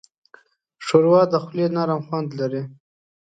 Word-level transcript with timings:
ښوروا 0.85 1.21
د 1.31 1.33
خولې 1.43 1.65
نرم 1.75 2.01
خوند 2.07 2.29
لري. 2.39 2.63